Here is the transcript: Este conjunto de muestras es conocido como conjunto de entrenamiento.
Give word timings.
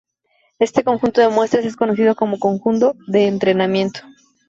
Este 0.57 0.83
conjunto 0.83 1.21
de 1.21 1.29
muestras 1.29 1.63
es 1.63 1.75
conocido 1.75 2.15
como 2.15 2.39
conjunto 2.39 2.95
de 3.05 3.27
entrenamiento. 3.27 3.99